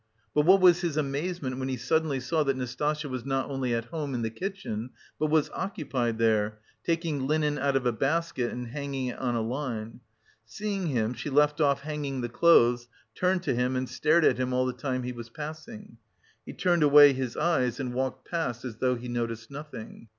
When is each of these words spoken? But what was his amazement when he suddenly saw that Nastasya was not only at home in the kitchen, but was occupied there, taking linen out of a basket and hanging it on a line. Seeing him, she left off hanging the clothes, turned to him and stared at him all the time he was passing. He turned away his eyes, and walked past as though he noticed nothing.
But 0.33 0.47
what 0.47 0.59
was 0.61 0.81
his 0.81 0.97
amazement 0.97 1.59
when 1.59 1.69
he 1.69 1.77
suddenly 1.77 2.19
saw 2.19 2.41
that 2.45 2.57
Nastasya 2.57 3.07
was 3.07 3.23
not 3.23 3.51
only 3.51 3.71
at 3.75 3.85
home 3.85 4.15
in 4.15 4.23
the 4.23 4.31
kitchen, 4.31 4.89
but 5.19 5.27
was 5.29 5.51
occupied 5.53 6.17
there, 6.17 6.57
taking 6.83 7.27
linen 7.27 7.59
out 7.59 7.75
of 7.75 7.85
a 7.85 7.91
basket 7.91 8.51
and 8.51 8.69
hanging 8.69 9.09
it 9.09 9.19
on 9.19 9.35
a 9.35 9.41
line. 9.43 9.99
Seeing 10.43 10.87
him, 10.87 11.13
she 11.13 11.29
left 11.29 11.61
off 11.61 11.81
hanging 11.81 12.21
the 12.21 12.29
clothes, 12.29 12.87
turned 13.13 13.43
to 13.43 13.53
him 13.53 13.75
and 13.75 13.87
stared 13.87 14.25
at 14.25 14.39
him 14.39 14.53
all 14.53 14.65
the 14.65 14.73
time 14.73 15.03
he 15.03 15.11
was 15.11 15.29
passing. 15.29 15.97
He 16.47 16.53
turned 16.53 16.81
away 16.81 17.13
his 17.13 17.37
eyes, 17.37 17.79
and 17.79 17.93
walked 17.93 18.27
past 18.27 18.65
as 18.65 18.77
though 18.77 18.95
he 18.95 19.07
noticed 19.07 19.51
nothing. 19.51 20.07